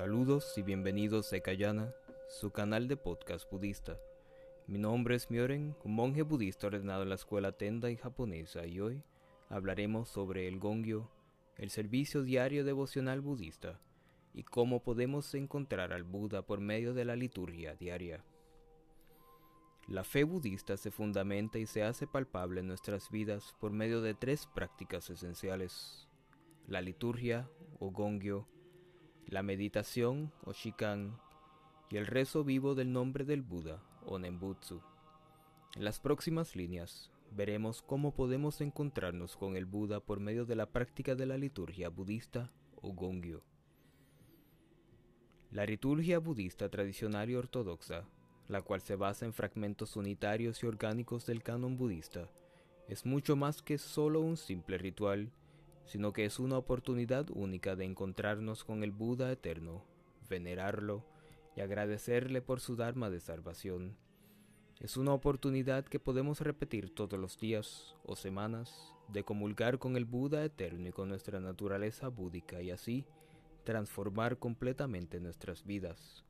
Saludos 0.00 0.56
y 0.56 0.62
bienvenidos 0.62 1.30
a 1.34 1.40
Kayana, 1.40 1.92
su 2.26 2.50
canal 2.52 2.88
de 2.88 2.96
podcast 2.96 3.50
budista. 3.50 3.98
Mi 4.66 4.78
nombre 4.78 5.14
es 5.14 5.30
Myoren, 5.30 5.76
un 5.84 5.94
monje 5.94 6.22
budista 6.22 6.68
ordenado 6.68 7.02
en 7.02 7.10
la 7.10 7.16
escuela 7.16 7.52
Tendai 7.52 7.96
japonesa 7.96 8.64
y 8.64 8.80
hoy 8.80 9.02
hablaremos 9.50 10.08
sobre 10.08 10.48
el 10.48 10.58
Gongyo, 10.58 11.10
el 11.58 11.68
servicio 11.68 12.22
diario 12.22 12.64
devocional 12.64 13.20
budista, 13.20 13.78
y 14.32 14.42
cómo 14.42 14.82
podemos 14.82 15.34
encontrar 15.34 15.92
al 15.92 16.04
Buda 16.04 16.40
por 16.46 16.60
medio 16.60 16.94
de 16.94 17.04
la 17.04 17.14
liturgia 17.14 17.74
diaria. 17.74 18.24
La 19.86 20.02
fe 20.02 20.24
budista 20.24 20.78
se 20.78 20.90
fundamenta 20.90 21.58
y 21.58 21.66
se 21.66 21.82
hace 21.82 22.06
palpable 22.06 22.60
en 22.60 22.68
nuestras 22.68 23.10
vidas 23.10 23.54
por 23.60 23.70
medio 23.70 24.00
de 24.00 24.14
tres 24.14 24.46
prácticas 24.46 25.10
esenciales, 25.10 26.08
la 26.66 26.80
liturgia 26.80 27.50
o 27.80 27.90
Gongyo, 27.90 28.46
la 29.26 29.42
meditación 29.42 30.32
o 30.44 30.52
shikan 30.52 31.18
y 31.90 31.96
el 31.96 32.06
rezo 32.06 32.44
vivo 32.44 32.74
del 32.74 32.92
nombre 32.92 33.24
del 33.24 33.42
Buda 33.42 33.82
o 34.06 34.18
Nembutsu. 34.18 34.80
En 35.76 35.84
las 35.84 36.00
próximas 36.00 36.56
líneas 36.56 37.10
veremos 37.30 37.82
cómo 37.82 38.12
podemos 38.12 38.60
encontrarnos 38.60 39.36
con 39.36 39.56
el 39.56 39.66
Buda 39.66 40.00
por 40.00 40.20
medio 40.20 40.44
de 40.44 40.56
la 40.56 40.66
práctica 40.66 41.14
de 41.14 41.26
la 41.26 41.36
liturgia 41.36 41.88
budista 41.88 42.50
o 42.76 42.92
Gongyo. 42.92 43.42
La 45.50 45.66
liturgia 45.66 46.18
budista 46.18 46.68
tradicional 46.68 47.28
y 47.28 47.34
ortodoxa, 47.34 48.04
la 48.48 48.62
cual 48.62 48.80
se 48.80 48.96
basa 48.96 49.26
en 49.26 49.32
fragmentos 49.32 49.96
unitarios 49.96 50.62
y 50.62 50.66
orgánicos 50.66 51.26
del 51.26 51.42
canon 51.42 51.76
budista, 51.76 52.28
es 52.88 53.06
mucho 53.06 53.36
más 53.36 53.62
que 53.62 53.78
solo 53.78 54.20
un 54.20 54.36
simple 54.36 54.78
ritual 54.78 55.30
sino 55.86 56.12
que 56.12 56.24
es 56.24 56.38
una 56.38 56.56
oportunidad 56.56 57.26
única 57.30 57.76
de 57.76 57.84
encontrarnos 57.84 58.64
con 58.64 58.82
el 58.84 58.92
Buda 58.92 59.30
eterno, 59.32 59.84
venerarlo 60.28 61.04
y 61.56 61.60
agradecerle 61.60 62.42
por 62.42 62.60
su 62.60 62.76
Dharma 62.76 63.10
de 63.10 63.20
salvación. 63.20 63.96
Es 64.78 64.96
una 64.96 65.12
oportunidad 65.12 65.84
que 65.84 66.00
podemos 66.00 66.40
repetir 66.40 66.94
todos 66.94 67.18
los 67.18 67.38
días 67.38 67.96
o 68.04 68.16
semanas 68.16 68.94
de 69.08 69.24
comulgar 69.24 69.78
con 69.78 69.96
el 69.96 70.04
Buda 70.04 70.44
eterno 70.44 70.88
y 70.88 70.92
con 70.92 71.08
nuestra 71.08 71.40
naturaleza 71.40 72.08
búdica 72.08 72.62
y 72.62 72.70
así 72.70 73.04
transformar 73.64 74.38
completamente 74.38 75.20
nuestras 75.20 75.64
vidas. 75.66 76.24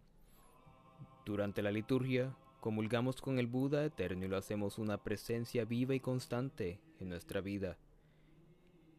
Durante 1.24 1.62
la 1.62 1.70
liturgia, 1.70 2.34
comulgamos 2.60 3.20
con 3.20 3.38
el 3.38 3.46
Buda 3.46 3.84
eterno 3.84 4.24
y 4.24 4.28
lo 4.28 4.36
hacemos 4.36 4.78
una 4.78 4.98
presencia 4.98 5.64
viva 5.64 5.94
y 5.94 6.00
constante 6.00 6.80
en 6.98 7.08
nuestra 7.08 7.40
vida 7.40 7.78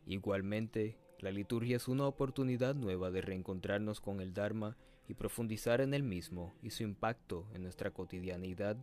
Igualmente, 0.06 0.98
la 1.20 1.32
liturgia 1.32 1.78
es 1.78 1.88
una 1.88 2.08
oportunidad 2.08 2.76
nueva 2.76 3.12
de 3.12 3.22
reencontrarnos 3.22 4.02
con 4.02 4.22
el 4.22 4.34
Dharma 4.34 4.76
y 5.08 5.14
profundizar 5.14 5.82
en 5.82 5.94
el 5.94 6.04
mismo 6.04 6.56
y 6.62 6.72
su 6.72 6.84
impacto 6.84 7.48
en 7.54 7.64
nuestra 7.64 7.92
cotidianidad, 7.92 8.78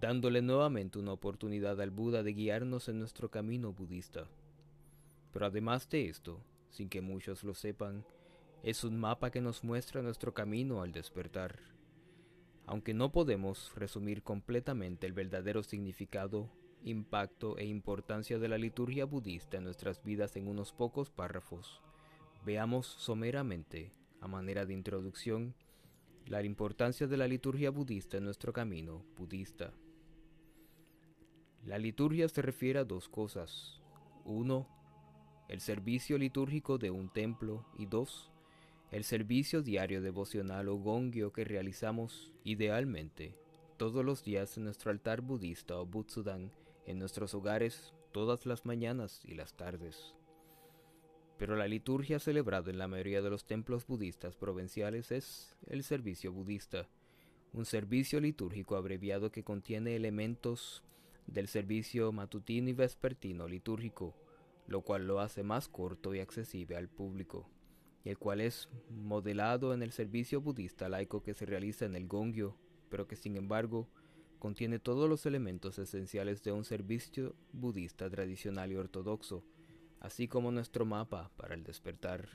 dándole 0.00 0.42
nuevamente 0.42 0.98
una 0.98 1.12
oportunidad 1.12 1.80
al 1.80 1.90
Buda 1.90 2.22
de 2.22 2.32
guiarnos 2.32 2.88
en 2.88 2.98
nuestro 2.98 3.30
camino 3.30 3.72
budista. 3.72 4.28
Pero 5.32 5.46
además 5.46 5.88
de 5.88 6.08
esto, 6.08 6.40
sin 6.70 6.88
que 6.88 7.00
muchos 7.00 7.42
lo 7.42 7.54
sepan, 7.54 8.04
es 8.62 8.84
un 8.84 8.98
mapa 8.98 9.30
que 9.30 9.40
nos 9.40 9.64
muestra 9.64 10.00
nuestro 10.00 10.32
camino 10.32 10.80
al 10.80 10.92
despertar. 10.92 11.58
Aunque 12.66 12.94
no 12.94 13.12
podemos 13.12 13.74
resumir 13.74 14.22
completamente 14.22 15.06
el 15.06 15.12
verdadero 15.12 15.62
significado 15.62 16.50
impacto 16.84 17.56
e 17.58 17.64
importancia 17.64 18.38
de 18.38 18.48
la 18.48 18.58
liturgia 18.58 19.06
budista 19.06 19.56
en 19.56 19.64
nuestras 19.64 20.02
vidas 20.04 20.36
en 20.36 20.48
unos 20.48 20.72
pocos 20.72 21.10
párrafos. 21.10 21.80
Veamos 22.44 22.86
someramente, 22.86 23.90
a 24.20 24.28
manera 24.28 24.66
de 24.66 24.74
introducción, 24.74 25.54
la 26.26 26.42
importancia 26.42 27.06
de 27.06 27.16
la 27.16 27.26
liturgia 27.26 27.70
budista 27.70 28.18
en 28.18 28.24
nuestro 28.24 28.52
camino 28.52 29.04
budista. 29.16 29.72
La 31.64 31.78
liturgia 31.78 32.28
se 32.28 32.42
refiere 32.42 32.78
a 32.80 32.84
dos 32.84 33.08
cosas. 33.08 33.80
Uno, 34.24 34.68
el 35.48 35.60
servicio 35.60 36.18
litúrgico 36.18 36.76
de 36.76 36.90
un 36.90 37.10
templo 37.10 37.66
y 37.78 37.86
dos, 37.86 38.30
el 38.90 39.04
servicio 39.04 39.62
diario 39.62 40.02
devocional 40.02 40.68
o 40.68 40.76
gongyo 40.76 41.32
que 41.32 41.44
realizamos 41.44 42.32
idealmente 42.44 43.34
todos 43.76 44.04
los 44.04 44.22
días 44.22 44.56
en 44.56 44.64
nuestro 44.64 44.90
altar 44.90 45.20
budista 45.20 45.76
o 45.76 45.86
Butsudan 45.86 46.52
en 46.86 46.98
nuestros 46.98 47.34
hogares 47.34 47.94
todas 48.12 48.46
las 48.46 48.64
mañanas 48.64 49.22
y 49.24 49.34
las 49.34 49.54
tardes. 49.54 50.14
Pero 51.38 51.56
la 51.56 51.66
liturgia 51.66 52.18
celebrada 52.18 52.70
en 52.70 52.78
la 52.78 52.88
mayoría 52.88 53.22
de 53.22 53.30
los 53.30 53.44
templos 53.44 53.86
budistas 53.86 54.36
provinciales 54.36 55.10
es 55.10 55.56
el 55.66 55.82
servicio 55.82 56.32
budista, 56.32 56.88
un 57.52 57.64
servicio 57.64 58.20
litúrgico 58.20 58.76
abreviado 58.76 59.32
que 59.32 59.44
contiene 59.44 59.96
elementos 59.96 60.84
del 61.26 61.48
servicio 61.48 62.12
matutino 62.12 62.68
y 62.68 62.72
vespertino 62.72 63.48
litúrgico, 63.48 64.14
lo 64.66 64.82
cual 64.82 65.06
lo 65.06 65.20
hace 65.20 65.42
más 65.42 65.68
corto 65.68 66.14
y 66.14 66.20
accesible 66.20 66.76
al 66.76 66.88
público, 66.88 67.48
y 68.04 68.10
el 68.10 68.18
cual 68.18 68.40
es 68.40 68.68
modelado 68.90 69.74
en 69.74 69.82
el 69.82 69.92
servicio 69.92 70.40
budista 70.40 70.88
laico 70.88 71.22
que 71.22 71.34
se 71.34 71.46
realiza 71.46 71.84
en 71.84 71.96
el 71.96 72.06
Gongyo, 72.06 72.56
pero 72.90 73.06
que 73.08 73.16
sin 73.16 73.36
embargo 73.36 73.88
contiene 74.44 74.78
todos 74.78 75.08
los 75.08 75.24
elementos 75.24 75.78
esenciales 75.78 76.42
de 76.42 76.52
un 76.52 76.64
servicio 76.64 77.34
budista 77.54 78.10
tradicional 78.10 78.70
y 78.70 78.76
ortodoxo, 78.76 79.42
así 80.00 80.28
como 80.28 80.52
nuestro 80.52 80.84
mapa 80.84 81.30
para 81.38 81.54
el 81.54 81.64
despertar. 81.64 82.28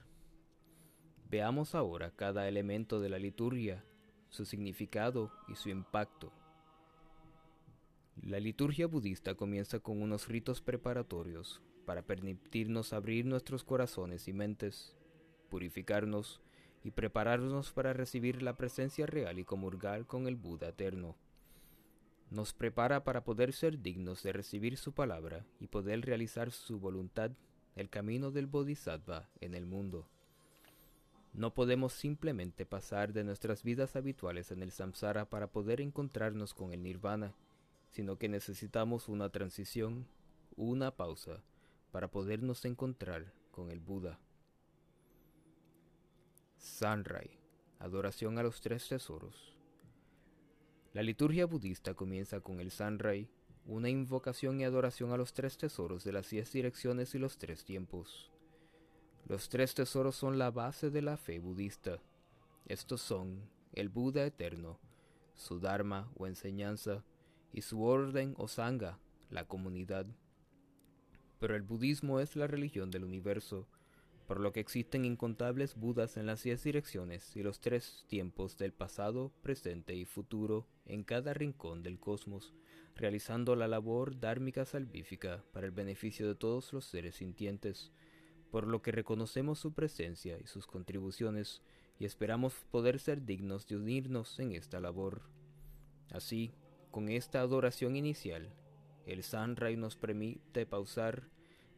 Veamos 1.30 1.76
ahora 1.76 2.10
cada 2.10 2.48
elemento 2.48 3.00
de 3.00 3.10
la 3.10 3.20
liturgia, 3.20 3.86
su 4.30 4.46
significado 4.46 5.32
y 5.48 5.54
su 5.54 5.70
impacto. 5.70 6.34
La 8.24 8.40
liturgia 8.40 8.88
budista 8.88 9.36
comienza 9.36 9.80
con 9.80 10.02
unos 10.02 10.28
ritos 10.30 10.62
preparatorios 10.62 11.62
para 11.86 12.02
permitirnos 12.02 12.92
abrir 12.92 13.28
nuestros 13.28 13.64
corazones 13.64 14.28
y 14.28 14.34
mentes, 14.34 14.98
purificarnos 15.52 16.42
y 16.84 16.90
prepararnos 16.90 17.72
para 17.72 17.94
recibir 17.94 18.42
la 18.42 18.58
presencia 18.58 19.06
real 19.06 19.38
y 19.38 19.44
comulgar 19.44 20.08
con 20.08 20.26
el 20.26 20.38
Buda 20.38 20.70
eterno 20.70 21.16
nos 22.30 22.54
prepara 22.54 23.04
para 23.04 23.24
poder 23.24 23.54
ser 23.54 23.82
dignos 23.82 24.22
de 24.24 24.34
recibir 24.34 24.78
su 24.78 24.94
palabra 24.94 25.46
y 25.60 25.68
poder 25.68 26.02
realizar 26.02 26.52
su 26.52 26.80
voluntad, 26.80 27.32
el 27.76 27.90
camino 27.90 28.32
del 28.32 28.46
Bodhisattva 28.46 29.30
en 29.42 29.56
el 29.56 29.66
mundo. 29.66 30.08
No 31.34 31.54
podemos 31.54 31.94
simplemente 31.94 32.66
pasar 32.66 33.14
de 33.14 33.24
nuestras 33.24 33.64
vidas 33.64 33.96
habituales 33.96 34.52
en 34.52 34.62
el 34.62 34.72
samsara 34.72 35.30
para 35.30 35.48
poder 35.48 35.80
encontrarnos 35.82 36.54
con 36.54 36.74
el 36.74 36.84
nirvana, 36.84 37.34
sino 37.90 38.18
que 38.18 38.30
necesitamos 38.30 39.10
una 39.10 39.30
transición, 39.30 40.08
una 40.56 40.92
pausa, 40.96 41.44
para 41.92 42.10
podernos 42.10 42.66
encontrar 42.66 43.34
con 43.52 43.72
el 43.72 43.80
Buda. 43.80 44.20
Sanrai, 46.58 47.30
adoración 47.80 48.38
a 48.38 48.44
los 48.44 48.62
tres 48.62 48.88
tesoros. 48.88 49.59
La 50.94 51.04
liturgia 51.04 51.46
budista 51.46 51.94
comienza 51.94 52.42
con 52.42 52.60
el 52.60 52.72
Sanrai, 52.72 53.30
una 53.68 53.90
invocación 53.90 54.60
y 54.60 54.64
adoración 54.64 55.12
a 55.12 55.18
los 55.18 55.34
tres 55.34 55.56
tesoros 55.56 56.04
de 56.04 56.12
las 56.12 56.32
diez 56.32 56.52
direcciones 56.52 57.14
y 57.14 57.20
los 57.20 57.38
tres 57.38 57.64
tiempos. 57.64 58.32
Los 59.28 59.50
tres 59.50 59.76
tesoros 59.76 60.16
son 60.16 60.40
la 60.40 60.50
base 60.50 60.90
de 60.90 61.04
la 61.04 61.16
fe 61.16 61.38
budista. 61.38 62.02
Estos 62.66 63.02
son 63.02 63.48
el 63.74 63.90
Buda 63.90 64.26
eterno, 64.26 64.80
su 65.36 65.60
Dharma 65.60 66.12
o 66.16 66.26
enseñanza, 66.26 67.04
y 67.54 67.62
su 67.62 67.84
orden 67.84 68.34
o 68.38 68.48
Sangha, 68.48 68.98
la 69.30 69.48
comunidad. 69.48 70.08
Pero 71.40 71.56
el 71.56 71.62
budismo 71.62 72.20
es 72.20 72.36
la 72.36 72.48
religión 72.48 72.90
del 72.90 73.04
universo, 73.04 73.68
por 74.28 74.40
lo 74.40 74.54
que 74.54 74.60
existen 74.60 75.06
incontables 75.06 75.76
Budas 75.76 76.18
en 76.18 76.26
las 76.26 76.42
diez 76.42 76.64
direcciones 76.64 77.36
y 77.36 77.44
los 77.44 77.60
tres 77.60 78.06
tiempos 78.08 78.58
del 78.58 78.74
pasado, 78.74 79.32
presente 79.44 79.96
y 79.96 80.06
futuro 80.06 80.66
en 80.90 81.04
cada 81.04 81.34
rincón 81.34 81.84
del 81.84 82.00
cosmos, 82.00 82.54
realizando 82.96 83.56
la 83.56 83.68
labor 83.68 84.20
dármica 84.20 84.66
salvífica 84.66 85.44
para 85.54 85.66
el 85.66 85.72
beneficio 85.72 86.28
de 86.28 86.36
todos 86.36 86.74
los 86.74 86.86
seres 86.86 87.16
sintientes, 87.16 87.92
por 88.52 88.68
lo 88.68 88.82
que 88.82 88.92
reconocemos 88.92 89.60
su 89.60 89.74
presencia 89.74 90.38
y 90.40 90.48
sus 90.48 90.68
contribuciones 90.68 91.62
y 92.00 92.06
esperamos 92.06 92.54
poder 92.72 93.00
ser 93.00 93.26
dignos 93.26 93.68
de 93.68 93.78
unirnos 93.78 94.40
en 94.40 94.54
esta 94.54 94.80
labor. 94.80 95.22
Así, 96.12 96.52
con 96.92 97.10
esta 97.10 97.42
adoración 97.42 97.96
inicial, 97.96 98.50
el 99.06 99.24
Sanrai 99.24 99.76
nos 99.76 99.96
permite 99.96 100.66
pausar 100.66 101.30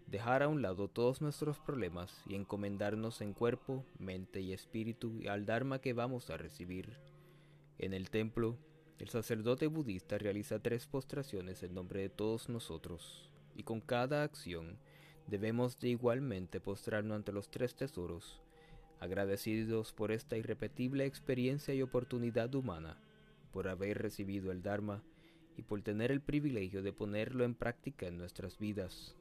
dejar 0.07 0.43
a 0.43 0.49
un 0.49 0.61
lado 0.61 0.89
todos 0.89 1.21
nuestros 1.21 1.59
problemas 1.59 2.21
y 2.27 2.35
encomendarnos 2.35 3.21
en 3.21 3.33
cuerpo, 3.33 3.85
mente 3.97 4.41
y 4.41 4.53
espíritu 4.53 5.21
al 5.29 5.45
Dharma 5.45 5.79
que 5.79 5.93
vamos 5.93 6.29
a 6.29 6.37
recibir. 6.37 6.97
En 7.77 7.93
el 7.93 8.09
templo, 8.09 8.57
el 9.01 9.09
sacerdote 9.09 9.65
budista 9.65 10.19
realiza 10.19 10.59
tres 10.59 10.85
postraciones 10.85 11.63
en 11.63 11.73
nombre 11.73 12.01
de 12.01 12.09
todos 12.09 12.49
nosotros, 12.49 13.31
y 13.55 13.63
con 13.63 13.81
cada 13.81 14.21
acción 14.21 14.77
debemos 15.25 15.79
de 15.79 15.89
igualmente 15.89 16.59
postrarnos 16.59 17.15
ante 17.15 17.31
los 17.31 17.49
tres 17.49 17.73
tesoros, 17.73 18.43
agradecidos 18.99 19.91
por 19.91 20.11
esta 20.11 20.37
irrepetible 20.37 21.05
experiencia 21.05 21.73
y 21.73 21.81
oportunidad 21.81 22.53
humana, 22.53 23.01
por 23.51 23.67
haber 23.69 23.97
recibido 23.97 24.51
el 24.51 24.61
Dharma 24.61 25.01
y 25.57 25.63
por 25.63 25.81
tener 25.81 26.11
el 26.11 26.21
privilegio 26.21 26.83
de 26.83 26.93
ponerlo 26.93 27.43
en 27.43 27.55
práctica 27.55 28.05
en 28.05 28.19
nuestras 28.19 28.59
vidas. 28.59 29.15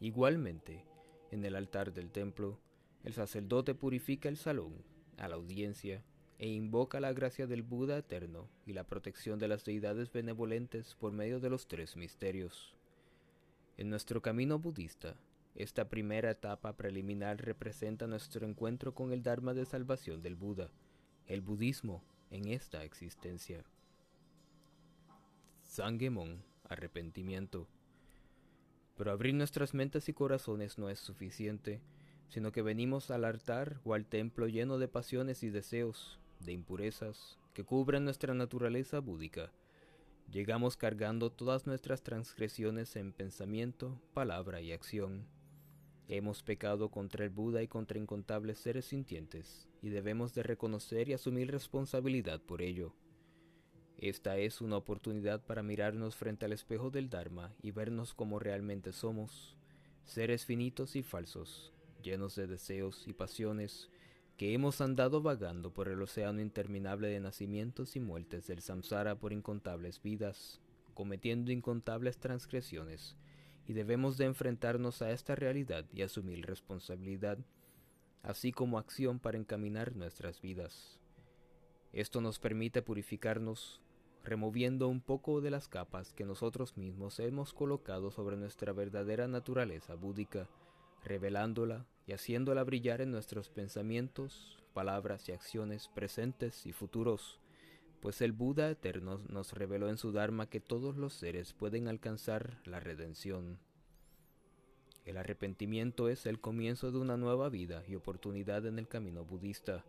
Igualmente, 0.00 0.82
en 1.30 1.44
el 1.44 1.56
altar 1.56 1.92
del 1.92 2.10
templo, 2.10 2.58
el 3.04 3.12
sacerdote 3.12 3.74
purifica 3.74 4.30
el 4.30 4.38
salón, 4.38 4.82
a 5.18 5.28
la 5.28 5.34
audiencia, 5.34 6.02
e 6.38 6.48
invoca 6.48 7.00
la 7.00 7.12
gracia 7.12 7.46
del 7.46 7.62
Buda 7.62 7.98
eterno 7.98 8.48
y 8.64 8.72
la 8.72 8.84
protección 8.84 9.38
de 9.38 9.48
las 9.48 9.64
deidades 9.64 10.12
benevolentes 10.12 10.94
por 10.94 11.12
medio 11.12 11.40
de 11.40 11.50
los 11.50 11.66
tres 11.66 11.96
misterios. 11.96 12.76
En 13.76 13.90
nuestro 13.90 14.22
camino 14.22 14.58
budista, 14.58 15.16
esta 15.56 15.88
primera 15.88 16.30
etapa 16.30 16.76
preliminar 16.76 17.44
representa 17.44 18.06
nuestro 18.06 18.46
encuentro 18.46 18.94
con 18.94 19.12
el 19.12 19.24
Dharma 19.24 19.54
de 19.54 19.66
salvación 19.66 20.22
del 20.22 20.36
Buda, 20.36 20.70
el 21.26 21.40
budismo 21.40 22.04
en 22.30 22.48
esta 22.48 22.84
existencia. 22.84 23.64
Sangemon, 25.64 26.42
arrepentimiento. 26.68 27.66
Pero 28.96 29.10
abrir 29.10 29.34
nuestras 29.34 29.74
mentes 29.74 30.08
y 30.08 30.12
corazones 30.12 30.78
no 30.78 30.88
es 30.88 31.00
suficiente, 31.00 31.80
sino 32.28 32.52
que 32.52 32.62
venimos 32.62 33.10
al 33.10 33.24
altar 33.24 33.80
o 33.84 33.94
al 33.94 34.06
templo 34.06 34.48
lleno 34.48 34.78
de 34.78 34.88
pasiones 34.88 35.42
y 35.42 35.50
deseos, 35.50 36.18
de 36.40 36.52
impurezas, 36.52 37.38
que 37.54 37.64
cubren 37.64 38.04
nuestra 38.04 38.34
naturaleza 38.34 39.00
búdica. 39.00 39.52
Llegamos 40.30 40.76
cargando 40.76 41.30
todas 41.30 41.66
nuestras 41.66 42.02
transgresiones 42.02 42.96
en 42.96 43.12
pensamiento, 43.12 44.00
palabra 44.12 44.60
y 44.60 44.72
acción 44.72 45.26
Hemos 46.10 46.42
pecado 46.42 46.88
contra 46.90 47.24
el 47.24 47.30
Buda 47.30 47.62
y 47.62 47.68
contra 47.68 47.98
incontables 47.98 48.56
seres 48.56 48.86
sintientes, 48.86 49.68
y 49.82 49.90
debemos 49.90 50.32
de 50.32 50.42
reconocer 50.42 51.10
y 51.10 51.12
asumir 51.12 51.50
responsabilidad 51.50 52.40
por 52.40 52.62
ello. 52.62 52.94
Esta 53.98 54.38
es 54.38 54.62
una 54.62 54.78
oportunidad 54.78 55.44
para 55.44 55.62
mirarnos 55.62 56.16
frente 56.16 56.46
al 56.46 56.54
espejo 56.54 56.88
del 56.88 57.10
Dharma 57.10 57.52
y 57.60 57.72
vernos 57.72 58.14
como 58.14 58.38
realmente 58.38 58.92
somos, 58.92 59.54
seres 60.06 60.46
finitos 60.46 60.96
y 60.96 61.02
falsos, 61.02 61.74
llenos 62.02 62.34
de 62.36 62.46
deseos 62.46 63.06
y 63.06 63.12
pasiones, 63.12 63.90
que 64.38 64.54
hemos 64.54 64.80
andado 64.80 65.20
vagando 65.20 65.74
por 65.74 65.88
el 65.88 66.00
océano 66.00 66.40
interminable 66.40 67.08
de 67.08 67.18
nacimientos 67.18 67.96
y 67.96 68.00
muertes 68.00 68.46
del 68.46 68.62
samsara 68.62 69.16
por 69.18 69.32
incontables 69.32 70.00
vidas, 70.00 70.60
cometiendo 70.94 71.50
incontables 71.50 72.18
transgresiones, 72.18 73.16
y 73.66 73.72
debemos 73.72 74.16
de 74.16 74.26
enfrentarnos 74.26 75.02
a 75.02 75.10
esta 75.10 75.34
realidad 75.34 75.86
y 75.92 76.02
asumir 76.02 76.46
responsabilidad, 76.46 77.38
así 78.22 78.52
como 78.52 78.78
acción 78.78 79.18
para 79.18 79.38
encaminar 79.38 79.96
nuestras 79.96 80.40
vidas. 80.40 81.00
Esto 81.92 82.20
nos 82.20 82.38
permite 82.38 82.80
purificarnos, 82.80 83.82
removiendo 84.22 84.86
un 84.86 85.00
poco 85.00 85.40
de 85.40 85.50
las 85.50 85.66
capas 85.66 86.12
que 86.12 86.24
nosotros 86.24 86.76
mismos 86.76 87.18
hemos 87.18 87.52
colocado 87.52 88.12
sobre 88.12 88.36
nuestra 88.36 88.72
verdadera 88.72 89.26
naturaleza 89.26 89.96
búdica, 89.96 90.48
revelándola 91.02 91.86
y 92.08 92.14
haciéndola 92.14 92.64
brillar 92.64 93.02
en 93.02 93.10
nuestros 93.10 93.50
pensamientos, 93.50 94.58
palabras 94.72 95.28
y 95.28 95.32
acciones 95.32 95.88
presentes 95.88 96.64
y 96.64 96.72
futuros, 96.72 97.38
pues 98.00 98.22
el 98.22 98.32
Buda 98.32 98.70
eterno 98.70 99.20
nos 99.28 99.52
reveló 99.52 99.90
en 99.90 99.98
su 99.98 100.10
Dharma 100.10 100.48
que 100.48 100.58
todos 100.58 100.96
los 100.96 101.12
seres 101.12 101.52
pueden 101.52 101.86
alcanzar 101.86 102.62
la 102.64 102.80
redención. 102.80 103.58
El 105.04 105.18
arrepentimiento 105.18 106.08
es 106.08 106.24
el 106.24 106.40
comienzo 106.40 106.92
de 106.92 106.98
una 106.98 107.18
nueva 107.18 107.50
vida 107.50 107.84
y 107.86 107.94
oportunidad 107.94 108.64
en 108.64 108.78
el 108.78 108.88
camino 108.88 109.26
budista. 109.26 109.84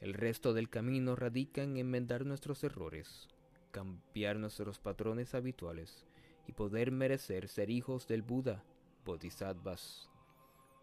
El 0.00 0.14
resto 0.14 0.54
del 0.54 0.70
camino 0.70 1.16
radica 1.16 1.64
en 1.64 1.76
enmendar 1.78 2.26
nuestros 2.26 2.62
errores, 2.62 3.28
cambiar 3.72 4.36
nuestros 4.36 4.78
patrones 4.78 5.34
habituales 5.34 6.06
y 6.46 6.52
poder 6.52 6.92
merecer 6.92 7.48
ser 7.48 7.70
hijos 7.70 8.06
del 8.06 8.22
Buda, 8.22 8.62
Bodhisattvas. 9.04 10.09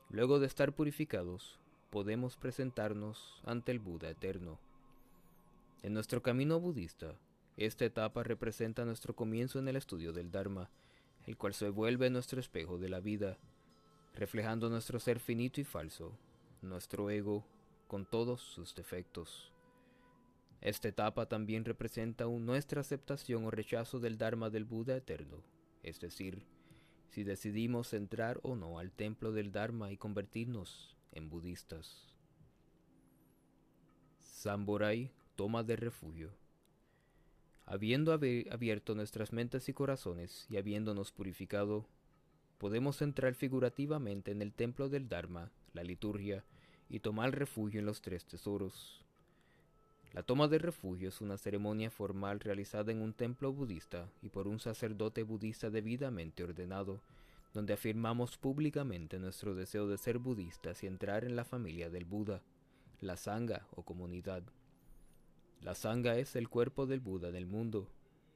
Luego 0.10 0.40
de 0.40 0.48
estar 0.48 0.74
purificados, 0.74 1.60
podemos 1.90 2.38
presentarnos 2.38 3.42
ante 3.44 3.74
el 3.74 3.80
Buda 3.80 4.10
eterno. 4.10 4.58
En 5.84 5.94
nuestro 5.94 6.24
camino 6.24 6.62
budista, 6.62 7.16
esta 7.58 7.84
etapa 7.84 8.24
representa 8.24 8.86
nuestro 8.86 9.16
comienzo 9.16 9.60
en 9.60 9.68
el 9.68 9.76
estudio 9.76 10.14
del 10.14 10.32
Dharma, 10.32 10.70
el 11.26 11.36
cual 11.36 11.54
se 11.54 11.70
vuelve 11.70 12.10
nuestro 12.10 12.40
espejo 12.40 12.78
de 12.78 12.88
la 12.88 13.02
vida, 13.02 13.38
reflejando 14.16 14.70
nuestro 14.70 14.98
ser 15.00 15.20
finito 15.20 15.60
y 15.60 15.66
falso, 15.66 16.18
nuestro 16.62 17.10
ego 17.10 17.44
con 17.90 18.06
todos 18.06 18.42
sus 18.42 18.74
defectos. 18.76 19.52
Esta 20.62 20.88
etapa 20.88 21.28
también 21.28 21.66
representa 21.66 22.26
nuestra 22.26 22.80
aceptación 22.80 23.44
o 23.44 23.52
rechazo 23.52 24.00
del 24.00 24.18
Dharma 24.18 24.50
del 24.50 24.64
Buda 24.64 24.96
eterno, 24.96 25.44
es 25.84 26.00
decir, 26.00 26.46
si 27.10 27.24
decidimos 27.24 27.94
entrar 27.94 28.40
o 28.44 28.56
no 28.56 28.80
al 28.80 28.92
templo 28.92 29.32
del 29.32 29.52
Dharma 29.52 29.92
y 29.92 29.98
convertirnos 29.98 30.96
en 31.12 31.30
budistas. 31.30 32.08
Samborai 34.20 35.12
toma 35.36 35.64
de 35.64 35.76
refugio. 35.76 36.32
Habiendo 37.66 38.14
abierto 38.14 38.96
nuestras 38.96 39.34
mentes 39.34 39.68
y 39.68 39.74
corazones 39.74 40.46
y 40.50 40.58
habiéndonos 40.58 41.12
purificado, 41.12 41.86
podemos 42.58 43.02
entrar 43.02 43.34
figurativamente 43.34 44.32
en 44.32 44.42
el 44.42 44.54
templo 44.54 44.90
del 44.90 45.10
Dharma, 45.10 45.52
la 45.74 45.84
liturgia, 45.84 46.46
y 46.90 47.00
tomar 47.00 47.38
refugio 47.38 47.80
en 47.80 47.86
los 47.86 48.02
tres 48.02 48.26
tesoros. 48.26 49.07
La 50.14 50.24
toma 50.24 50.48
de 50.48 50.58
refugio 50.58 51.10
es 51.10 51.22
una 51.22 51.38
ceremonia 51.38 51.92
formal 51.92 52.40
realizada 52.40 52.92
en 52.92 53.02
un 53.02 53.14
templo 53.14 53.52
budista 53.52 54.10
y 54.22 54.30
por 54.30 54.48
un 54.48 54.60
sacerdote 54.60 55.24
budista 55.24 55.70
debidamente 55.70 56.44
ordenado, 56.44 57.02
donde 57.54 57.74
afirmamos 57.74 58.38
públicamente 58.38 59.20
nuestro 59.20 59.54
deseo 59.54 59.88
de 59.88 59.98
ser 59.98 60.18
budistas 60.18 60.84
y 60.84 60.88
entrar 60.88 61.24
en 61.24 61.36
la 61.36 61.46
familia 61.46 61.90
del 61.90 62.06
Buda, 62.06 62.42
la 63.00 63.18
Sangha 63.18 63.68
o 63.76 63.84
comunidad. 63.84 64.44
La 65.62 65.76
Sangha 65.76 66.18
es 66.18 66.36
el 66.36 66.50
cuerpo 66.50 66.86
del 66.86 67.00
Buda 67.00 67.32
del 67.32 67.46
mundo 67.46 67.90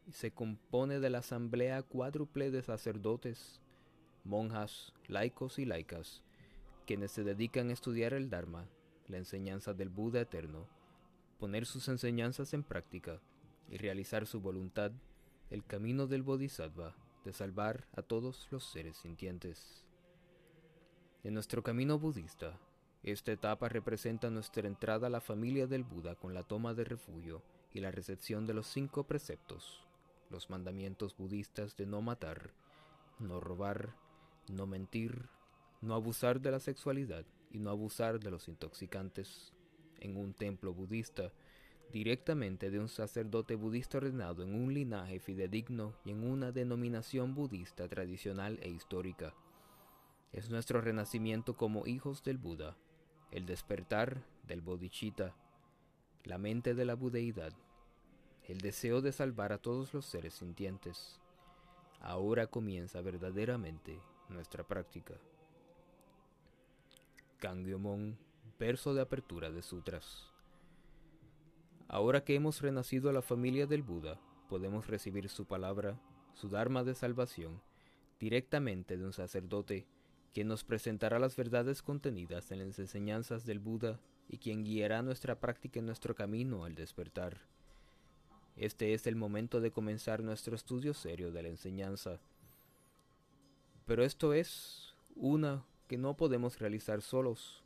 y 0.08 0.12
se 0.12 0.32
compone 0.32 1.00
de 1.00 1.10
la 1.10 1.20
asamblea 1.20 1.82
cuádruple 1.84 2.52
de 2.52 2.62
sacerdotes, 2.62 3.62
monjas, 4.24 4.94
laicos 5.08 5.60
y 5.60 5.66
laicas, 5.66 6.24
quienes 6.86 7.12
se 7.12 7.24
dedican 7.24 7.70
a 7.70 7.74
estudiar 7.74 8.14
el 8.14 8.30
Dharma, 8.30 8.66
la 9.08 9.18
enseñanza 9.18 9.74
del 9.74 9.90
Buda 9.90 10.22
eterno, 10.22 10.68
poner 11.42 11.66
sus 11.66 11.88
enseñanzas 11.88 12.54
en 12.54 12.62
práctica 12.62 13.20
y 13.68 13.78
realizar 13.78 14.28
su 14.28 14.42
voluntad, 14.42 14.92
el 15.50 15.66
camino 15.66 16.06
del 16.06 16.22
Bodhisattva, 16.22 16.96
de 17.26 17.34
salvar 17.34 17.88
a 17.94 18.04
todos 18.04 18.48
los 18.52 18.64
seres 18.64 18.98
sintientes. 18.98 19.84
En 21.24 21.34
nuestro 21.34 21.64
camino 21.64 21.98
budista, 21.98 22.60
esta 23.02 23.32
etapa 23.32 23.70
representa 23.70 24.30
nuestra 24.30 24.68
entrada 24.68 25.08
a 25.08 25.10
la 25.10 25.20
familia 25.20 25.66
del 25.66 25.84
Buda 25.84 26.14
con 26.14 26.36
la 26.36 26.44
toma 26.44 26.76
de 26.76 26.84
refugio 26.84 27.42
y 27.74 27.80
la 27.80 27.90
recepción 27.90 28.46
de 28.46 28.54
los 28.54 28.68
cinco 28.68 29.08
preceptos, 29.08 29.82
los 30.30 30.52
mandamientos 30.52 31.18
budistas 31.18 31.76
de 31.76 31.88
no 31.88 32.04
matar, 32.04 32.54
no 33.18 33.40
robar, 33.40 33.96
no 34.48 34.68
mentir, 34.68 35.28
no 35.82 35.96
abusar 35.96 36.40
de 36.40 36.52
la 36.52 36.60
sexualidad 36.60 37.26
y 37.50 37.58
no 37.58 37.72
abusar 37.72 38.20
de 38.20 38.30
los 38.30 38.48
intoxicantes 38.48 39.56
en 40.02 40.18
un 40.18 40.34
templo 40.34 40.74
budista, 40.74 41.32
directamente 41.92 42.70
de 42.70 42.80
un 42.80 42.90
sacerdote 42.90 43.56
budista 43.56 43.98
ordenado 43.98 44.44
en 44.44 44.54
un 44.54 44.74
linaje 44.74 45.20
fidedigno 45.20 45.94
y 46.04 46.12
en 46.12 46.24
una 46.24 46.52
denominación 46.52 47.34
budista 47.34 47.88
tradicional 47.88 48.60
e 48.62 48.70
histórica. 48.70 49.34
Es 50.34 50.50
nuestro 50.50 50.82
renacimiento 50.82 51.56
como 51.56 51.88
hijos 51.88 52.24
del 52.24 52.38
Buda 52.38 52.76
el 53.32 53.46
despertar 53.46 54.22
del 54.44 54.62
bodhicitta, 54.62 55.34
la 56.26 56.38
mente 56.38 56.76
de 56.76 56.86
la 56.86 56.96
budeidad, 56.96 57.54
el 58.48 58.60
deseo 58.60 59.02
de 59.02 59.14
salvar 59.14 59.54
a 59.54 59.58
todos 59.58 59.94
los 59.94 60.06
seres 60.06 60.34
sintientes. 60.36 61.20
Ahora 62.02 62.48
comienza 62.48 63.02
verdaderamente 63.02 63.98
nuestra 64.28 64.68
práctica. 64.68 65.14
Kangyomon, 67.40 68.18
verso 68.62 68.94
de 68.94 69.02
apertura 69.02 69.50
de 69.50 69.64
sutras. 69.64 70.30
Ahora 71.88 72.24
que 72.24 72.36
hemos 72.36 72.62
renacido 72.62 73.10
a 73.10 73.14
la 73.14 73.24
familia 73.24 73.66
del 73.66 73.82
Buda, 73.82 74.22
podemos 74.50 74.86
recibir 74.86 75.30
su 75.30 75.46
palabra, 75.46 76.00
su 76.36 76.48
dharma 76.48 76.84
de 76.84 76.94
salvación, 76.94 77.60
directamente 78.20 78.98
de 78.98 79.06
un 79.06 79.14
sacerdote 79.14 79.88
quien 80.32 80.48
nos 80.48 80.64
presentará 80.64 81.18
las 81.18 81.36
verdades 81.36 81.82
contenidas 81.82 82.52
en 82.52 82.60
las 82.60 82.78
enseñanzas 82.78 83.48
del 83.48 83.58
Buda 83.58 84.00
y 84.30 84.38
quien 84.38 84.64
guiará 84.64 85.02
nuestra 85.02 85.40
práctica 85.40 85.80
en 85.80 85.88
nuestro 85.88 86.14
camino 86.14 86.64
al 86.64 86.76
despertar. 86.76 87.42
Este 88.56 88.94
es 88.94 89.08
el 89.08 89.16
momento 89.16 89.60
de 89.60 89.72
comenzar 89.72 90.22
nuestro 90.22 90.56
estudio 90.56 90.94
serio 90.94 91.32
de 91.32 91.42
la 91.42 91.50
enseñanza. 91.50 92.20
Pero 93.88 94.04
esto 94.04 94.36
es 94.36 94.94
una 95.16 95.66
que 95.88 95.98
no 95.98 96.16
podemos 96.16 96.60
realizar 96.60 97.02
solos. 97.02 97.61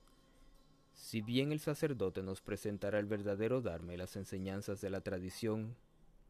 Si 0.96 1.22
bien 1.22 1.52
el 1.52 1.60
sacerdote 1.60 2.24
nos 2.24 2.42
presentará 2.42 3.00
el 3.00 3.06
verdadero 3.06 3.62
Dharma 3.62 3.94
y 3.94 3.98
las 3.98 4.16
enseñanzas 4.16 4.80
de 4.80 4.90
la 4.90 5.02
tradición, 5.02 5.76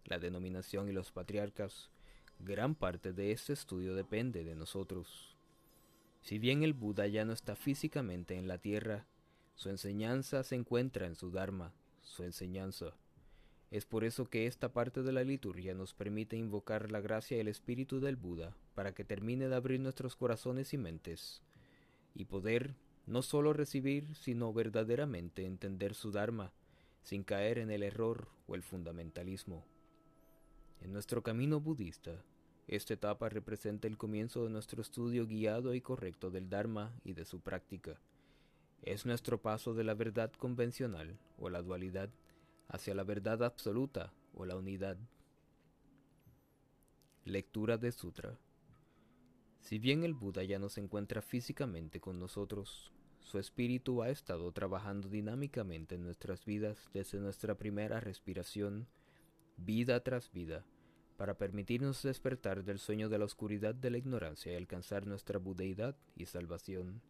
la 0.05 0.17
denominación 0.17 0.89
y 0.89 0.91
los 0.91 1.11
patriarcas, 1.11 1.91
gran 2.39 2.73
parte 2.73 3.13
de 3.13 3.31
este 3.31 3.53
estudio 3.53 3.93
depende 3.93 4.43
de 4.43 4.55
nosotros. 4.55 5.37
Si 6.21 6.39
bien 6.39 6.63
el 6.63 6.73
Buda 6.73 7.05
ya 7.05 7.23
no 7.25 7.31
está 7.31 7.55
físicamente 7.55 8.35
en 8.35 8.47
la 8.47 8.57
tierra, 8.57 9.05
su 9.53 9.69
enseñanza 9.69 10.43
se 10.43 10.55
encuentra 10.55 11.05
en 11.05 11.15
su 11.15 11.29
Dharma, 11.29 11.71
su 12.01 12.23
enseñanza. 12.23 12.97
Es 13.69 13.85
por 13.85 14.03
eso 14.03 14.25
que 14.25 14.47
esta 14.47 14.73
parte 14.73 15.03
de 15.03 15.11
la 15.11 15.23
liturgia 15.23 15.75
nos 15.75 15.93
permite 15.93 16.37
invocar 16.37 16.91
la 16.91 17.01
gracia 17.01 17.37
y 17.37 17.39
el 17.39 17.47
espíritu 17.47 17.99
del 17.99 18.15
Buda 18.15 18.57
para 18.73 18.93
que 18.93 19.05
termine 19.05 19.47
de 19.47 19.55
abrir 19.55 19.79
nuestros 19.79 20.15
corazones 20.15 20.73
y 20.73 20.77
mentes, 20.77 21.43
y 22.15 22.25
poder 22.25 22.75
no 23.07 23.21
solo 23.21 23.53
recibir, 23.53 24.15
sino 24.15 24.51
verdaderamente 24.53 25.45
entender 25.45 25.93
su 25.93 26.11
Dharma, 26.11 26.51
sin 27.01 27.23
caer 27.23 27.59
en 27.59 27.71
el 27.71 27.83
error 27.83 28.27
o 28.47 28.55
el 28.55 28.63
fundamentalismo. 28.63 29.63
En 30.81 30.91
nuestro 30.91 31.21
camino 31.21 31.59
budista, 31.59 32.23
esta 32.67 32.95
etapa 32.95 33.29
representa 33.29 33.87
el 33.87 33.97
comienzo 33.97 34.43
de 34.43 34.49
nuestro 34.49 34.81
estudio 34.81 35.27
guiado 35.27 35.75
y 35.75 35.81
correcto 35.81 36.31
del 36.31 36.49
Dharma 36.49 36.93
y 37.03 37.13
de 37.13 37.25
su 37.25 37.41
práctica. 37.41 37.99
Es 38.81 39.05
nuestro 39.05 39.41
paso 39.41 39.73
de 39.73 39.83
la 39.83 39.93
verdad 39.93 40.31
convencional 40.33 41.17
o 41.37 41.49
la 41.49 41.61
dualidad 41.61 42.09
hacia 42.67 42.95
la 42.95 43.03
verdad 43.03 43.43
absoluta 43.43 44.13
o 44.33 44.45
la 44.45 44.55
unidad. 44.55 44.97
Lectura 47.23 47.77
de 47.77 47.91
Sutra. 47.91 48.37
Si 49.65 49.79
bien 49.79 50.03
el 50.03 50.13
Buda 50.13 50.43
ya 50.43 50.59
no 50.59 50.69
se 50.69 50.79
encuentra 50.79 51.23
físicamente 51.23 51.99
con 51.99 52.19
nosotros, 52.19 52.91
su 53.19 53.39
espíritu 53.39 54.03
ha 54.03 54.09
estado 54.09 54.51
trabajando 54.51 55.09
dinámicamente 55.09 55.95
en 55.95 56.03
nuestras 56.03 56.45
vidas 56.45 56.87
desde 56.93 57.19
nuestra 57.19 57.55
primera 57.55 57.99
respiración, 57.99 58.85
vida 59.57 60.03
tras 60.03 60.31
vida, 60.31 60.63
para 61.17 61.39
permitirnos 61.39 62.03
despertar 62.03 62.63
del 62.63 62.77
sueño 62.77 63.09
de 63.09 63.17
la 63.17 63.25
oscuridad 63.25 63.73
de 63.73 63.89
la 63.89 63.97
ignorancia 63.97 64.53
y 64.53 64.55
alcanzar 64.55 65.07
nuestra 65.07 65.39
budeidad 65.39 65.95
y 66.15 66.27
salvación. 66.27 67.01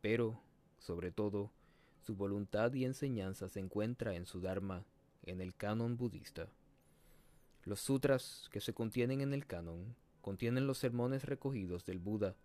Pero, 0.00 0.40
sobre 0.78 1.10
todo, 1.10 1.50
su 1.98 2.14
voluntad 2.14 2.72
y 2.74 2.84
enseñanza 2.84 3.48
se 3.48 3.58
encuentra 3.58 4.14
en 4.14 4.26
su 4.26 4.40
Dharma, 4.40 4.86
en 5.24 5.40
el 5.40 5.56
canon 5.56 5.96
budista. 5.96 6.48
Los 7.64 7.80
sutras 7.80 8.48
que 8.52 8.60
se 8.60 8.72
contienen 8.72 9.20
en 9.20 9.34
el 9.34 9.46
canon 9.48 9.96
contienen 10.22 10.66
los 10.66 10.78
sermones 10.78 11.24
recogidos 11.24 11.84
del 11.84 11.98
Buda, 11.98 12.36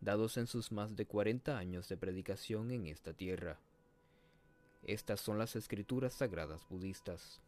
dados 0.00 0.36
en 0.36 0.48
sus 0.48 0.72
más 0.72 0.96
de 0.96 1.06
40 1.06 1.56
años 1.56 1.88
de 1.88 1.96
predicación 1.96 2.72
en 2.72 2.86
esta 2.86 3.12
tierra. 3.12 3.60
Estas 4.82 5.20
son 5.20 5.38
las 5.38 5.54
escrituras 5.54 6.14
sagradas 6.14 6.66
budistas. 6.68 7.40